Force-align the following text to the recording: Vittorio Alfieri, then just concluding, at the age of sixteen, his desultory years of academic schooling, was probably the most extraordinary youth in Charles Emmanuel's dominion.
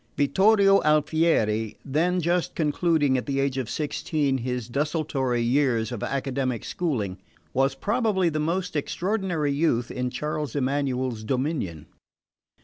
Vittorio 0.17 0.81
Alfieri, 0.81 1.77
then 1.85 2.21
just 2.21 2.55
concluding, 2.55 3.19
at 3.19 3.27
the 3.27 3.39
age 3.39 3.59
of 3.59 3.69
sixteen, 3.69 4.39
his 4.39 4.67
desultory 4.67 5.43
years 5.43 5.91
of 5.91 6.01
academic 6.01 6.65
schooling, 6.65 7.19
was 7.53 7.75
probably 7.75 8.27
the 8.27 8.39
most 8.39 8.75
extraordinary 8.75 9.51
youth 9.51 9.91
in 9.91 10.09
Charles 10.09 10.55
Emmanuel's 10.55 11.23
dominion. 11.23 11.85